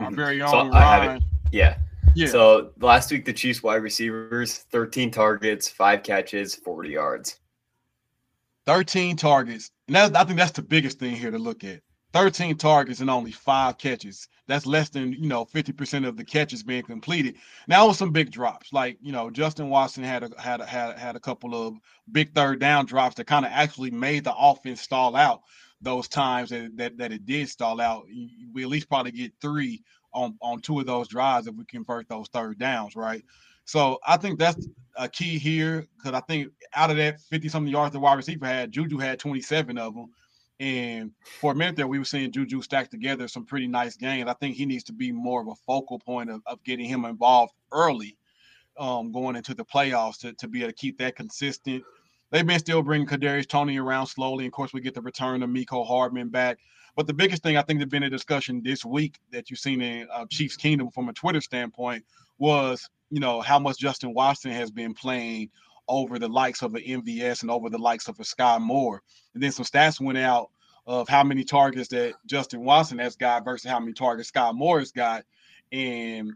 [0.00, 0.16] our mm-hmm.
[0.16, 1.22] very own so Ryan.
[1.52, 1.76] Yeah.
[2.14, 2.28] Yeah.
[2.28, 7.38] So last week, the Chiefs wide receivers, 13 targets, five catches, 40 yards.
[8.66, 9.70] 13 targets.
[9.86, 11.80] And that, I think that's the biggest thing here to look at.
[12.12, 14.28] 13 targets and only five catches.
[14.48, 17.36] That's less than, you know, 50% of the catches being completed.
[17.68, 18.72] Now with some big drops.
[18.72, 21.76] Like, you know, Justin Watson had a had a, had, had a couple of
[22.10, 25.42] big third down drops that kind of actually made the offense stall out
[25.80, 28.06] those times that, that, that it did stall out.
[28.52, 32.08] We at least probably get three on on two of those drives if we convert
[32.08, 33.24] those third downs, right?
[33.64, 37.72] So I think that's a key here because I think out of that 50 something
[37.72, 40.10] yards the wide receiver had, Juju had 27 of them.
[40.58, 44.28] And for a minute there, we were seeing Juju stack together some pretty nice games.
[44.28, 47.04] I think he needs to be more of a focal point of, of getting him
[47.04, 48.18] involved early
[48.78, 51.84] um, going into the playoffs to, to be able to keep that consistent.
[52.30, 54.46] They've been still bringing Kadarius Toney around slowly.
[54.46, 56.58] Of course, we get the return of Mecole Hardman back.
[56.96, 59.80] But the biggest thing I think that's been a discussion this week that you've seen
[59.80, 62.04] in uh, Chiefs Kingdom from a Twitter standpoint
[62.38, 65.50] was, you know, how much Justin Watson has been playing
[65.88, 69.02] over the likes of an MVS and over the likes of a Skyy Moore.
[69.34, 70.50] And then some stats went out
[70.86, 74.78] of how many targets that Justin Watson has got versus how many targets Skyy Moore
[74.78, 75.24] has got.
[75.72, 76.32] And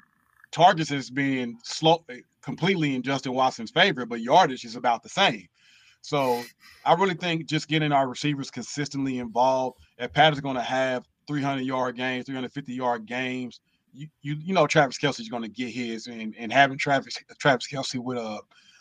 [0.51, 2.05] targets has been slow
[2.43, 5.49] completely in Justin Watson's favor, but yardage is about the same.
[6.05, 6.43] So
[6.85, 9.79] I really think just getting our receivers consistently involved.
[9.97, 14.53] If Pat is going to have 300 yard games, 350 yard games, you you, you
[14.53, 18.39] know Travis Kelce's going to get his, and and having Travis Travis Kelce with a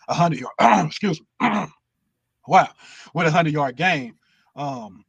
[0.09, 0.53] a hundred yard,
[0.85, 1.47] excuse me,
[2.49, 2.67] wow,
[3.13, 4.17] with a hundred yard game,
[4.57, 5.05] um,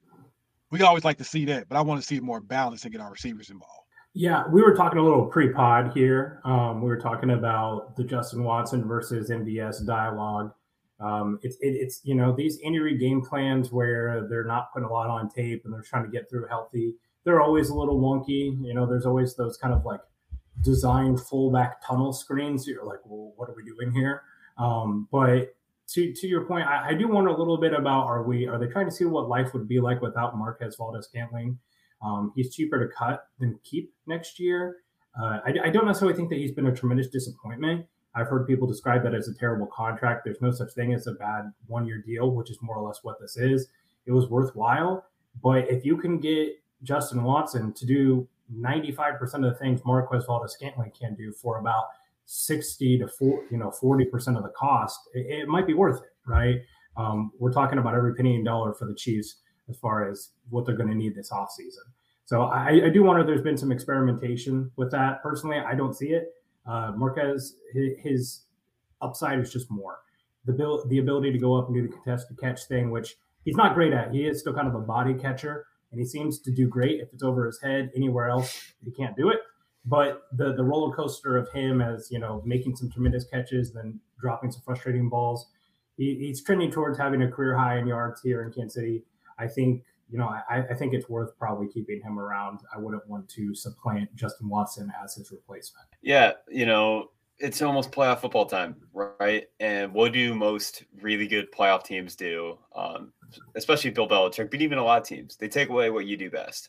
[0.70, 3.00] we always like to see that, but I want to see more balance and get
[3.00, 3.88] our receivers involved.
[4.12, 6.40] Yeah, we were talking a little pre-pod here.
[6.44, 10.52] Um, we were talking about the Justin Watson versus MVS dialogue.
[11.00, 14.92] Um, it's it, it's you know these injury game plans where they're not putting a
[14.92, 16.94] lot on tape and they're trying to get through healthy.
[17.24, 18.56] They're always a little wonky.
[18.64, 20.00] You know, there's always those kind of like
[20.62, 22.66] designed fullback tunnel screens.
[22.66, 24.22] You're like, well, what are we doing here?
[24.56, 25.54] Um, but
[25.88, 28.58] to to your point, I, I, do wonder a little bit about are we are
[28.58, 31.58] they trying to see what life would be like without Marquez Valdes-Scantling?
[32.02, 34.76] Um, he's cheaper to cut than keep next year.
[35.18, 37.86] Uh, I, I, don't necessarily think that he's been a tremendous disappointment.
[38.14, 40.22] I've heard people describe that as a terrible contract.
[40.24, 43.00] There's no such thing as a bad one year deal, which is more or less
[43.02, 43.68] what this is.
[44.06, 45.04] It was worthwhile.
[45.42, 46.50] But if you can get
[46.82, 51.84] Justin Watson to do 95% of the things Marquez Valdes-Scantling can do for about
[52.26, 56.10] 60 to 4 you know 40% of the cost it, it might be worth it
[56.26, 56.60] right
[56.96, 59.36] um, we're talking about every penny and dollar for the chiefs
[59.68, 61.84] as far as what they're going to need this offseason
[62.24, 66.08] so I, I, do wonder there's been some experimentation with that personally i don't see
[66.08, 66.32] it
[66.66, 68.42] uh, marquez his,
[69.00, 69.98] upside is just more.
[70.46, 73.74] The, the ability to go up and do the contested catch thing which he's not
[73.74, 74.12] great at.
[74.12, 77.08] He is still kind of a body catcher and he seems to do great if
[77.12, 78.72] it's over his head anywhere else.
[78.84, 79.38] He can't do it.
[79.86, 84.00] But the the roller coaster of him as you know making some tremendous catches, then
[84.18, 85.46] dropping some frustrating balls,
[85.96, 89.04] he, he's trending towards having a career high in yards here in Kansas City.
[89.38, 92.60] I think you know I, I think it's worth probably keeping him around.
[92.74, 95.86] I wouldn't want to supplant Justin Watson as his replacement.
[96.02, 99.44] Yeah, you know it's almost playoff football time, right?
[99.58, 102.58] And what do most really good playoff teams do?
[102.74, 103.12] Um,
[103.56, 106.30] especially Bill Belichick, but even a lot of teams, they take away what you do
[106.30, 106.68] best.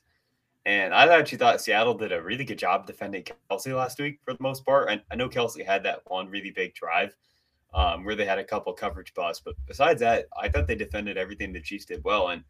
[0.65, 4.34] And I actually thought Seattle did a really good job defending Kelce last week for
[4.34, 4.89] the most part.
[4.89, 7.15] And I know Kelce had that one really big drive
[7.76, 11.17] um, where they had a couple coverage busts, but besides that, I thought they defended
[11.17, 12.30] everything the Chiefs did well.
[12.30, 12.43] And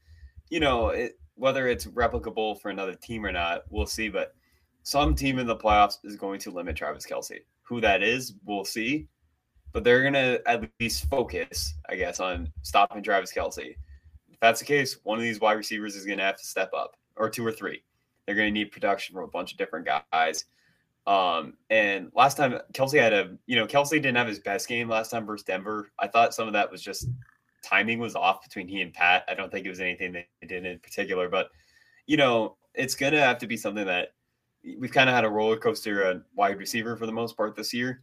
[0.50, 4.10] you know, it, whether it's replicable for another team or not, we'll see.
[4.10, 4.34] But
[4.84, 7.40] some team in the playoffs is going to limit Travis Kelce.
[7.64, 9.08] Who that is, we'll see.
[9.72, 13.76] But they're going to at least focus, I guess, on stopping Travis Kelce.
[14.30, 16.72] If that's the case, one of these wide receivers is going to have to step
[16.74, 17.84] up, or two or three.
[18.26, 20.46] They're going to need production from a bunch of different guys.
[21.08, 24.90] Um, and last time Kelce had a, you know, Kelce didn't have his best game
[24.90, 25.92] last time versus Denver.
[26.00, 27.08] I thought some of that was just
[27.66, 29.26] timing was off between he and Pat.
[29.28, 31.50] I don't think it was anything they did in particular, but
[32.06, 34.10] you know, it's gonna have to be something that
[34.78, 37.74] we've kind of had a roller coaster at wide receiver for the most part this
[37.74, 38.02] year.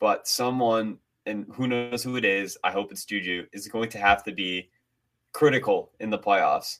[0.00, 3.98] But someone, and who knows who it is, I hope it's Juju, is going to
[3.98, 4.70] have to be
[5.32, 6.78] critical in the playoffs.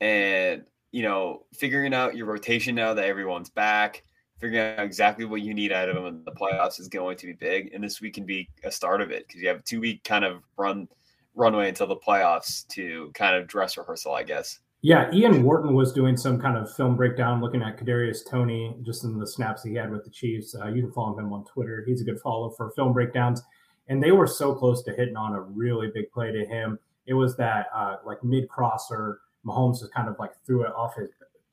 [0.00, 4.02] And you know, figuring out your rotation now that everyone's back,
[4.38, 7.26] figuring out exactly what you need out of them in the playoffs is going to
[7.26, 7.72] be big.
[7.72, 10.02] And this week can be a start of it because you have a two week
[10.02, 10.88] kind of run
[11.34, 14.58] runway until the playoffs to kind of dress rehearsal, I guess.
[14.82, 19.04] Yeah, Ian Wharton was doing some kind of film breakdown looking at Kadarius Toney just
[19.04, 20.54] in the snaps he had with the Chiefs.
[20.54, 21.84] Uh, you can follow him on Twitter.
[21.86, 23.42] He's a good follow for film breakdowns.
[23.88, 26.78] And they were so close to hitting on a really big play to him.
[27.06, 30.94] It was that uh, like mid crosser Mahomes just kind of like threw it off
[30.96, 31.10] his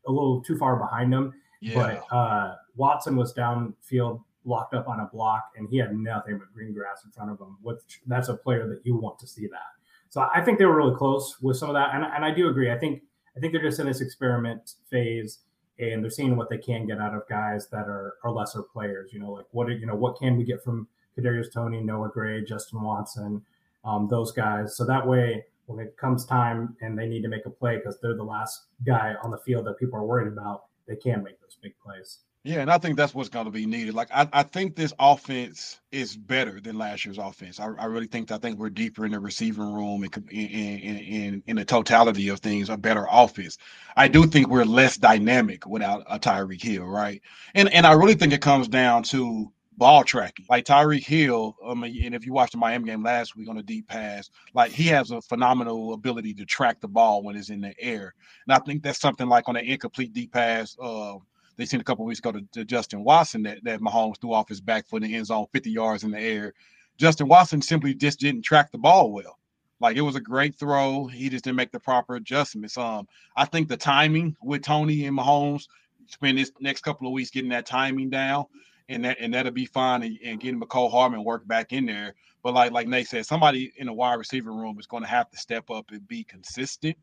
[0.08, 1.34] a little too far behind him.
[1.60, 1.74] Yeah.
[2.10, 6.52] But uh, Watson was downfield, locked up on a block, and he had nothing but
[6.54, 7.58] green grass in front of him.
[7.62, 9.76] Which that's a player that you want to see that.
[10.10, 12.48] So I think they were really close with some of that, and, and I do
[12.48, 12.72] agree.
[12.72, 13.04] I think
[13.36, 15.40] I think they're just in this experiment phase,
[15.78, 19.12] and they're seeing what they can get out of guys that are are lesser players.
[19.14, 22.44] You know, like what you know what can we get from Kadarius Toney, Noah Gray,
[22.44, 23.44] Justin Watson,
[23.84, 24.76] um, those guys.
[24.76, 28.00] So that way when it comes time and they need to make a play because
[28.00, 31.40] they're the last guy on the field that people are worried about, they can make
[31.42, 32.20] those big plays.
[32.48, 33.94] Yeah, and I think that's what's going to be needed.
[33.94, 37.60] Like I, I think this offense is better than last year's offense.
[37.60, 40.98] I, I really think I think we're deeper in the receiving room and in, in,
[40.98, 43.58] in, in the totality of things, a better offense.
[43.98, 47.22] I do think we're less dynamic without a Tyreek Hill, right?
[47.54, 50.46] And and I really think it comes down to ball tracking.
[50.50, 53.64] Like Tyreek Hill, mean, and if you watched the Miami game last week on a
[53.64, 57.60] deep pass, like he has a phenomenal ability to track the ball when it's in
[57.60, 58.14] the air.
[58.48, 60.78] And I think that's something like on an incomplete deep pass.
[60.82, 61.16] Uh,
[61.58, 64.48] they seen a couple weeks ago to, to, Justin Watson that, that Mahomes threw off
[64.48, 66.54] his back foot in the end zone 50 yards in the air.
[66.98, 69.38] Justin Watson simply just didn't track the ball well.
[69.80, 71.08] Like it was a great throw.
[71.08, 72.78] He just didn't make the proper adjustments.
[72.78, 75.68] Um, I think the timing with Toney and Mahomes
[76.08, 78.46] spend this next couple of weeks getting that timing down,
[78.90, 80.02] and that and that'll be fine.
[80.02, 82.16] And, and getting Mecole Hardman work back in there.
[82.42, 85.30] But like like Nate said, somebody in the wide receiver room is going to have
[85.30, 86.98] to step up and be consistent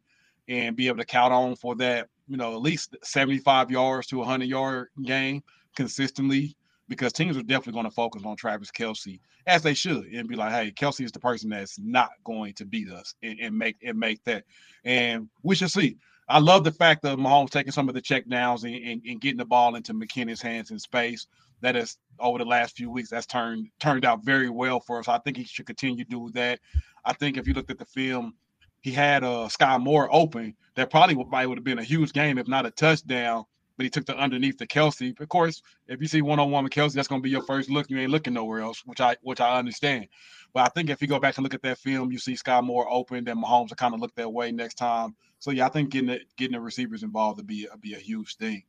[0.49, 4.19] and be able to count on for that you know, at least 75 yards to
[4.19, 5.43] 100 yard game
[5.77, 6.57] consistently
[6.89, 10.37] because teams are definitely going to focus on Travis Kelce as they should and be
[10.37, 13.77] like, hey, Kelce is the person that's not going to beat us and, and make
[13.83, 14.45] and make that.
[14.85, 15.97] And we should see.
[16.29, 19.21] I love the fact that Mahomes taking some of the check downs and, and, and,
[19.21, 21.27] getting the ball into McKinnon's hands in space.
[21.61, 25.09] That is over the last few weeks, that's turned turned out very well for us.
[25.09, 26.61] I think he should continue to do that.
[27.05, 28.35] I think if you looked at the film,
[28.85, 32.13] he had uh, Skyy Moore open, that probably would, probably would have been a huge
[32.13, 33.45] game, if not a touchdown.
[33.79, 35.19] But he took the underneath the Kelce.
[35.19, 37.43] Of course, if you see one on one with Kelce, that's going to be your
[37.45, 37.89] first look.
[37.89, 40.09] You ain't looking nowhere else, which I which I understand.
[40.53, 42.63] But I think if you go back and look at that film, you see Skyy
[42.63, 45.17] Moore open, then Mahomes will kind of look that way next time.
[45.39, 48.37] So yeah, I think getting the, getting the receivers involved would be be a huge
[48.37, 48.65] thing.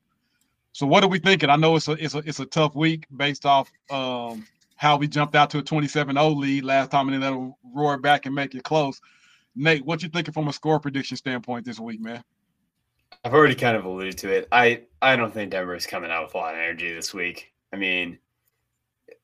[0.72, 1.50] So what are we thinking?
[1.50, 4.48] I know it's a it's a it's a tough week based off um,
[4.78, 8.26] how we jumped out to a 27-0 lead last time and then that'll roar back
[8.26, 9.02] and make it close.
[9.56, 12.24] Nate, what you thinking from a score prediction standpoint this week, man?
[13.24, 14.48] I've already kind of alluded to it.
[14.52, 17.54] I I don't think Denver is coming out with a lot of energy this week.
[17.72, 18.20] I mean,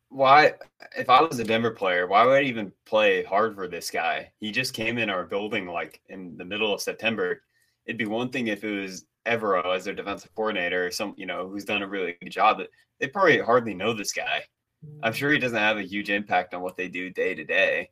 [0.09, 0.53] why?
[0.97, 4.31] If I was a Denver player, why would I even play hard for this guy?
[4.39, 7.43] He just came in our building like in the middle of September.
[7.85, 11.25] It'd be one thing if it was Evero as their defensive coordinator, or some you
[11.25, 12.59] know who's done a really good job.
[12.59, 14.43] That they probably hardly know this guy.
[15.03, 17.89] I'm sure he doesn't have a huge impact on what they do day to day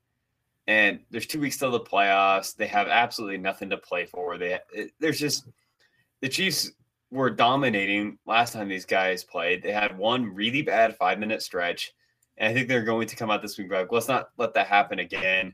[0.69, 2.55] and there's two weeks till the playoffs.
[2.55, 4.37] They have absolutely nothing to play for.
[4.37, 5.47] They it, there's just
[6.21, 6.71] the Chiefs
[7.09, 9.63] were dominating last time these guys played.
[9.63, 11.91] They had one really bad five minute stretch,
[12.37, 13.67] and I think they're going to come out this week.
[13.67, 15.53] But let's not let that happen again.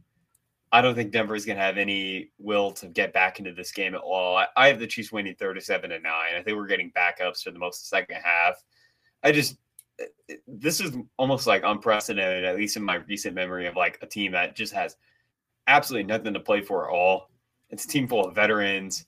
[0.74, 3.72] I don't think Denver is going to have any will to get back into this
[3.72, 4.36] game at all.
[4.36, 6.04] I, I have the Chiefs winning 37 to 9.
[6.14, 8.62] I think we're getting backups for the most second half.
[9.24, 9.56] I just
[10.48, 14.32] this is almost like unprecedented, at least in my recent memory of like a team
[14.32, 14.96] that just has
[15.68, 17.30] absolutely nothing to play for at all.
[17.70, 19.06] It's a team full of veterans.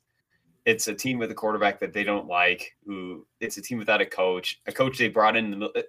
[0.66, 2.76] It's a team with a quarterback that they don't like.
[2.86, 5.86] Who it's a team without a coach, a coach they brought in the.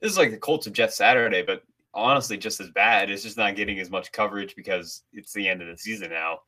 [0.00, 1.62] This is like the Colts of Jeff Saturday, but
[1.94, 3.10] honestly, just as bad.
[3.10, 6.40] It's just not getting as much coverage because it's the end of the season now.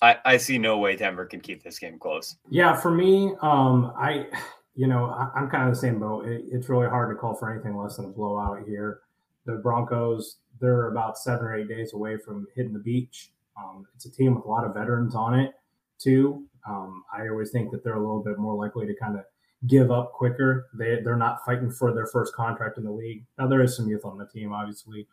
[0.00, 2.36] I, I see no way Denver can keep this game close.
[2.50, 4.26] Yeah, for me, um, I
[4.74, 6.26] you know, I, am kind of the same boat.
[6.26, 9.00] It, it's really hard to call for anything less than a blowout here.
[9.44, 13.32] The Broncos, they're about seven or eight days away from hitting the beach.
[13.56, 15.52] Um, it's a team with a lot of veterans on it,
[15.98, 16.44] too.
[16.66, 19.24] Um, I always think that they're a little bit more likely to kind of
[19.66, 20.68] give up quicker.
[20.74, 23.24] They, they're not fighting for their first contract in the league.
[23.38, 25.06] Now, there is some youth on the team, obviously.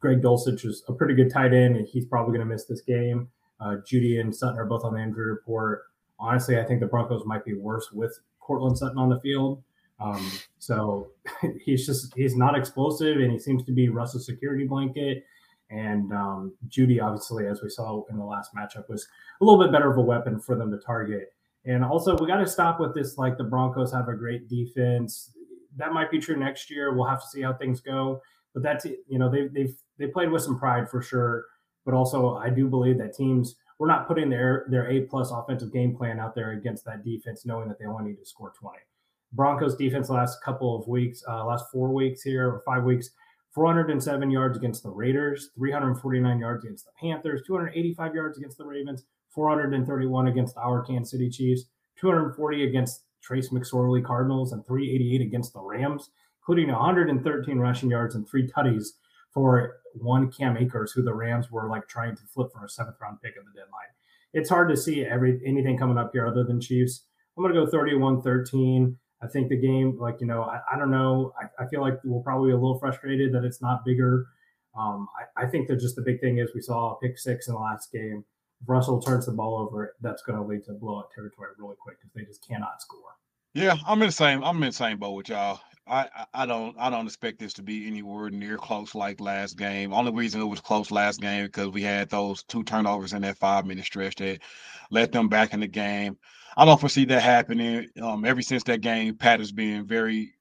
[0.00, 2.80] Greg Dulcich is a pretty good tight end, and he's probably going to miss this
[2.80, 3.28] game.
[3.60, 5.84] Uh, Jeudy and Sutton are both on the injury report.
[6.18, 9.62] Honestly, I think the Broncos might be worse with Courtland Sutton on the field.
[10.00, 11.08] Um, so
[11.64, 15.24] he's just he's not explosive, and he seems to be Russ's security blanket.
[15.70, 19.08] And um, Jeudy, obviously, as we saw in the last matchup, was
[19.40, 21.32] a little bit better of a weapon for them to target.
[21.64, 23.16] And also, we got to stop with this.
[23.16, 25.32] Like the Broncos have a great defense.
[25.76, 26.94] That might be true next year.
[26.94, 28.20] We'll have to see how things go.
[28.52, 31.44] But that's you know they've they've they played with some pride for sure.
[31.84, 35.70] But also, I do believe that teams we're not putting their their A plus offensive
[35.70, 38.78] game plan out there against that defense, knowing that they only need to score 20.
[39.34, 43.10] Broncos defense last couple of weeks, uh, last four weeks here or five weeks,
[43.50, 49.04] 407 yards against the Raiders, 349 yards against the Panthers, 285 yards against the Ravens,
[49.34, 51.64] 431 against our Kansas City Chiefs,
[52.00, 56.08] 240 against Trace McSorley Cardinals, and 388 against the Rams,
[56.40, 58.92] including 113 rushing yards and three tutties
[59.34, 62.96] for one Cam Akers, who the Rams were like trying to flip for a seventh
[63.00, 63.92] round pick at the deadline.
[64.32, 67.04] It's hard to see every anything coming up here other than Chiefs.
[67.36, 68.96] I'm going to go 31 13.
[69.22, 71.32] I think the game, like, you know, I, I don't know.
[71.40, 74.26] I, I, feel like we'll probably be a little frustrated that it's not bigger.
[74.78, 77.48] Um, I, I, think that just the big thing is we saw a pick six
[77.48, 78.24] in the last game.
[78.60, 81.96] If Russell turns the ball over, that's going to lead to blowout territory really quick
[82.00, 83.00] because they just cannot score.
[83.54, 84.44] Yeah, I'm in the same.
[84.44, 85.60] I'm in the same boat with y'all.
[85.86, 89.92] I, I don't I don't expect this to be anywhere near close like last game.
[89.92, 93.36] Only reason it was close last game because we had those two turnovers in that
[93.36, 94.40] five minute stretch that
[94.90, 96.16] let them back in the game.
[96.56, 97.88] I don't foresee that happening.
[98.00, 100.33] Um, ever since that game, Pat has been very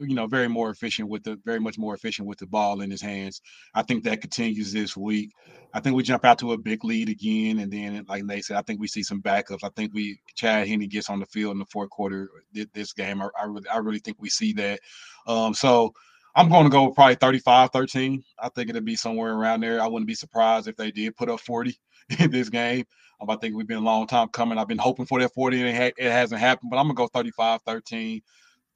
[0.00, 2.90] you know, very more efficient with the very much more efficient with the ball in
[2.90, 3.40] his hands.
[3.74, 5.32] I think that continues this week.
[5.74, 8.56] I think we jump out to a big lead again, and then, like they said,
[8.56, 9.64] I think we see some backups.
[9.64, 12.30] I think we Chad Henne gets on the field in the fourth quarter
[12.72, 13.20] this game.
[13.20, 14.80] I, I really, I really think we see that.
[15.26, 15.92] Um, so
[16.34, 18.22] I'm going to go probably 35 13.
[18.38, 19.82] I think it'll be somewhere around there.
[19.82, 21.76] I wouldn't be surprised if they did put up 40
[22.20, 22.84] in this game.
[23.20, 24.58] Um, I think we've been a long time coming.
[24.58, 26.94] I've been hoping for that 40 and it, ha- it hasn't happened, but I'm going
[26.94, 28.22] to go 35 13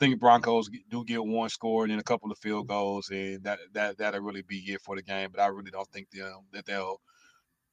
[0.02, 2.74] think Broncos do get one score and then a couple of field mm-hmm.
[2.74, 5.30] goals, and that that that'll really be it for the game.
[5.32, 7.00] But I really don't think they'll, um, that they'll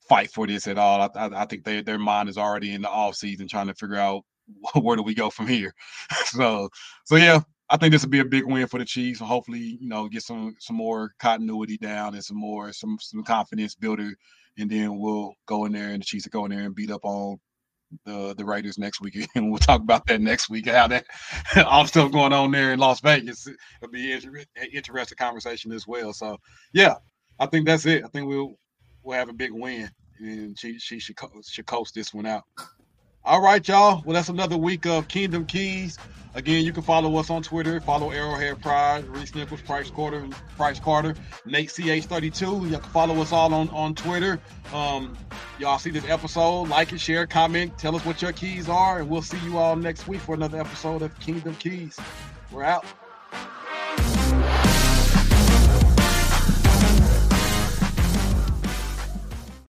[0.08, 1.02] fight for this at all.
[1.02, 3.74] I, I, I think they, their mind is already in the off season trying to
[3.74, 4.24] figure out
[4.82, 5.74] where do we go from here.
[6.26, 6.70] so
[7.06, 9.20] so yeah, I think this will be a big win for the Chiefs.
[9.20, 13.76] Hopefully, you know, get some some more continuity down and some more some some confidence
[13.76, 14.14] builder,
[14.58, 16.92] and then we'll go in there and the Chiefs will go in there and beat
[16.92, 17.40] up on
[18.06, 20.68] the the Raiders next week, and we'll talk about that next week.
[20.68, 21.06] How that
[21.66, 23.48] all stuff going on there in Las Vegas.
[23.48, 26.14] It'll be an interesting conversation as well.
[26.14, 26.38] So
[26.74, 26.96] yeah,
[27.40, 28.04] I think that's it.
[28.04, 28.58] I think we'll
[29.04, 31.16] we'll have a big win, and she she should
[31.46, 32.44] should coast this one out.
[33.26, 34.02] All right, y'all.
[34.06, 35.98] Well, that's another week of Kingdom Keys.
[36.36, 37.82] Again, you can follow us on Twitter.
[37.82, 41.16] Follow Arrowhead Pride, Reese Nichols, Price Carter, Price Carter,
[41.46, 42.70] Nate CH32.
[42.70, 44.40] You can follow us all on, on Twitter.
[44.74, 45.18] Um,
[45.60, 49.10] y'all see this episode, like it, share, comment, tell us what your keys are, and
[49.10, 52.00] we'll see you all next week for another episode of Kingdom Keys.
[52.52, 52.86] We're out.